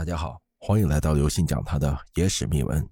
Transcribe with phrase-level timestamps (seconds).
[0.00, 2.88] 大家好，欢迎来到刘信讲他的野史秘闻，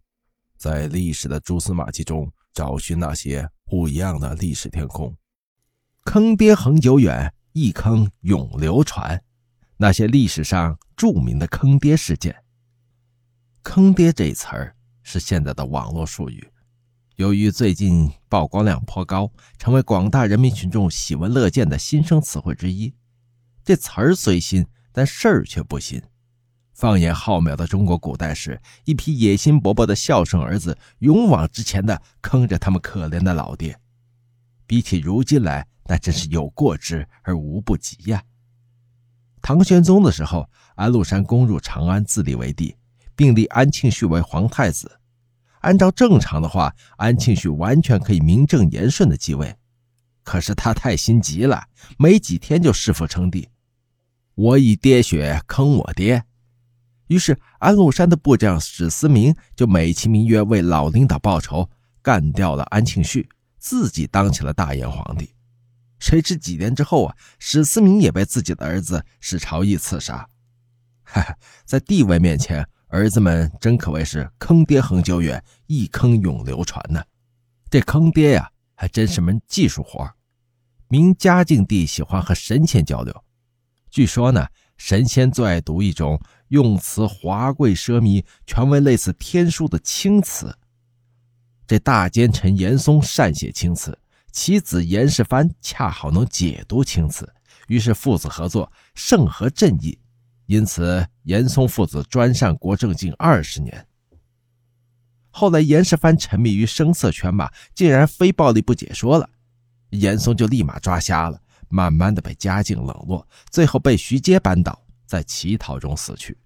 [0.58, 5.16] 在历史的蛛丝马迹中找寻那些不一样的历史天空。
[6.04, 9.24] 坑爹恒久远，一坑永流传。
[9.78, 12.44] 那些历史上著名的坑爹事件。
[13.62, 16.46] 坑爹这词儿是现在的网络术语，
[17.16, 22.94] 由于最近曝光量颇高，成为广大人民群众喜闻乐见的新生词汇之一。
[23.64, 26.02] 这词儿虽新，但事儿却不新。
[26.78, 33.76] 放眼浩渺的中国古代史，一批野心勃勃的孝顺儿子勇往直前的坑着他们可怜的老爹。
[34.64, 38.22] 比起如今来，那真是有过之而无不及呀。
[39.42, 42.76] 唐玄宗的时候，安禄山攻入长安，自立为帝，
[43.16, 45.00] 并立安庆绪为皇太子。
[45.62, 49.56] 按照正常的话，安庆绪完全可以名正言顺的继位。
[50.22, 51.64] 可是他太心急了，
[51.98, 53.48] 没几天就弑父称帝。
[54.36, 56.22] 我以爹血坑我爹。
[57.08, 61.68] 于是，安禄山的部将史思明就美其名曰为老领导报仇，
[62.02, 63.28] 干掉了安庆绪，
[63.58, 65.34] 自己当起了大燕皇帝。
[65.98, 70.28] 谁知几年之后啊，史思明也被自己的儿子史朝义刺杀。
[71.02, 77.02] 哈哈，在地位面前，儿子们真可谓是坑爹恒久远，一坑永流传呢。
[77.70, 80.10] 这坑爹呀，还真是门技术活。
[80.88, 83.24] 明嘉靖帝喜欢和神仙交流，
[83.90, 84.46] 据说呢。
[84.80, 90.56] 神仙最爱读一种用词华贵奢靡、全为类似天书的青词。
[91.66, 93.98] 这大奸臣严嵩善写青词，
[94.32, 97.30] 其子严世蕃恰好能解读青词，
[97.66, 99.98] 于是父子合作，盛合阵意。
[100.46, 103.86] 因此，严嵩父子专擅国政近二十年。
[105.30, 109.28] 后来，严世蕃沉迷于声色犬马，竟然非暴力不解说了，
[109.90, 111.40] 严嵩就立马抓瞎了。
[111.68, 116.36] 慢慢的被嘉靖冷落，最后被徐阶扳倒，在乞讨中死去。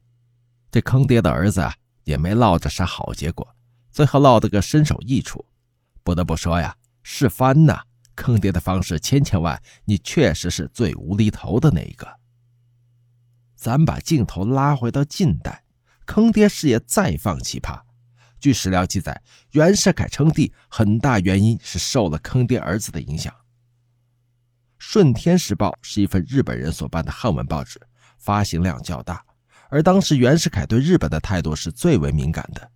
[0.70, 1.68] 这坑爹的儿子，
[2.04, 3.56] 也没落着啥好结果，
[3.90, 5.44] 最后落得个身首异处。
[6.04, 7.82] 不得不说呀，世蕃呐，
[8.14, 12.20] 坑爹的方式千千万，你确实是最无厘头的那一个。
[13.56, 15.64] 咱把镜头拉回到近代，
[16.06, 17.82] 坑爹事业再放奇葩。
[18.38, 23.32] 据史料记载，袁世凯称帝很大原因是受了坑爹儿子的影响。
[24.78, 27.80] 《顺天时报》是一份日本人所办的汉文报纸，
[28.22, 29.22] 发行量较大。
[29.68, 32.70] 而当时袁世凯对日本的态度是最为敏感的。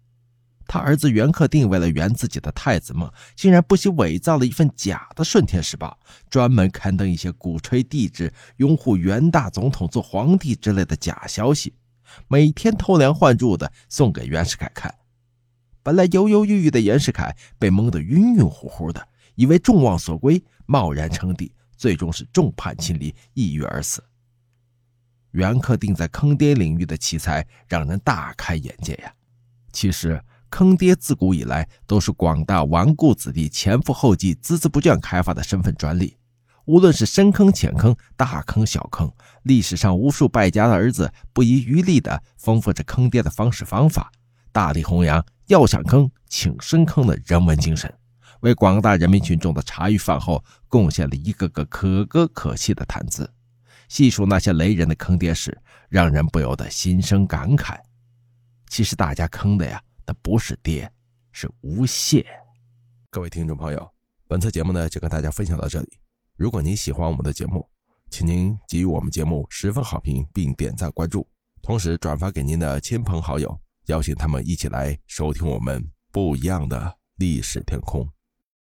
[0.69, 5.97] 他儿子袁克定为了圆自己的太子梦，竟然不惜伪造了一份假的《顺天时报》，
[6.29, 11.73] 专门刊登一些鼓吹帝制、拥护袁大总统做皇帝之类的假消息，
[12.27, 14.93] 每天偷梁换柱的送给袁世凯看。
[15.85, 19.07] 本来犹犹豫豫的袁世凯被蒙得晕晕乎乎的，
[19.37, 21.53] 以为众望所归，贸然称帝。
[21.77, 24.03] 最终是众叛亲离，抑郁而死。
[25.37, 29.13] 袁克定在坑爹领域的奇才，让人大开眼界呀。
[29.71, 36.17] 其实，坑爹自古以来都是广大纨绔子弟前赴后继、孜孜不倦开发的身份专利。
[36.65, 44.11] 无论是深坑浅坑、大坑小坑，历史上无数败家的儿子不遗余力地丰富着坑爹的方式方法，
[44.51, 47.93] 大力弘扬“要想坑，请深坑”的人文精神。
[48.41, 53.31] 为广大人民群众的茶余饭后贡献了一个个可歌可泣的谈资，
[53.89, 55.57] 细数那些雷人的坑爹事，
[55.89, 57.79] 让人不由得心生感慨。
[58.69, 60.91] 其实大家坑的呀，那不是爹，
[61.33, 62.27] 是无谢。
[63.11, 63.91] 各位听众朋友，
[64.27, 65.99] 本次节目呢就跟大家分享到这里。
[66.37, 67.67] 如果您喜欢我们的节目，
[68.11, 71.27] 请您给予我们节目十分好评，并点赞关注，
[71.63, 78.07] 同时转发给您的亲朋好友，邀请他们一起来收听我们不一样的历史天空。